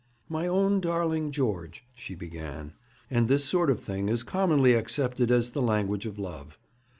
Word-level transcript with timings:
'My 0.27 0.47
own 0.47 0.79
darling 0.81 1.31
George,' 1.31 1.85
she 1.93 2.15
began; 2.15 2.73
and 3.11 3.27
this 3.27 3.45
sort 3.45 3.69
of 3.69 3.79
thing 3.79 4.09
is 4.09 4.23
commonly 4.23 4.73
accepted 4.73 5.29
as 5.29 5.51
the 5.51 5.61
language 5.61 6.07
of 6.07 6.17
love. 6.17 6.57